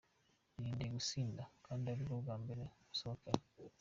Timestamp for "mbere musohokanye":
2.43-3.45